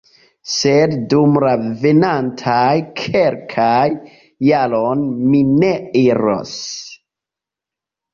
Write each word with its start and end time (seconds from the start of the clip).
Sed 0.51 0.93
dum 1.09 1.35
la 1.41 1.49
venontaj 1.83 2.71
kelkaj 3.01 3.83
jaroj 4.47 4.95
mi 5.11 5.43
ne 5.65 5.71
iros. 6.01 6.55